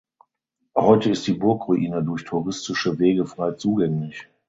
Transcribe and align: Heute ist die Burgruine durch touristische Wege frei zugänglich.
Heute 0.75 1.11
ist 1.11 1.27
die 1.27 1.33
Burgruine 1.35 2.03
durch 2.03 2.23
touristische 2.25 2.97
Wege 2.97 3.27
frei 3.27 3.51
zugänglich. 3.51 4.27